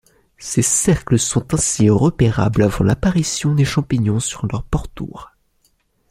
[0.39, 5.35] Ces cercles sont ainsi repérables avant l'apparition des champignons sur leur pourtour.